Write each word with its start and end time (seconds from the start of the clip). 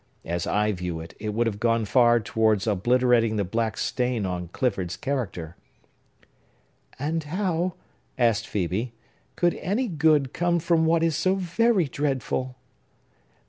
As 0.25 0.47
I 0.47 0.71
view 0.71 0.99
it, 0.99 1.13
it 1.19 1.29
would 1.35 1.45
have 1.45 1.59
gone 1.59 1.85
far 1.85 2.19
towards 2.19 2.65
obliterating 2.65 3.35
the 3.35 3.43
black 3.43 3.77
stain 3.77 4.25
on 4.25 4.47
Clifford's 4.47 4.97
character." 4.97 5.55
"And 6.97 7.25
how," 7.25 7.75
asked 8.17 8.47
Phœbe, 8.47 8.93
"could 9.35 9.53
any 9.53 9.87
good 9.87 10.33
come 10.33 10.57
from 10.57 10.85
what 10.87 11.03
is 11.03 11.15
so 11.15 11.35
very 11.35 11.85
dreadful?" 11.87 12.55